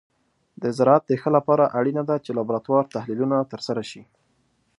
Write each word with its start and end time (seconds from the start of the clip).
د 0.61 0.63
زراعت 0.77 1.03
د 1.07 1.11
ښه 1.21 1.29
لپاره 1.37 1.71
اړینه 1.79 2.03
ده 2.09 2.15
چې 2.23 2.29
د 2.31 2.35
لابراتور 2.37 2.81
تحلیلونه 2.95 3.37
ترسره 3.51 3.83
شي. 3.89 4.01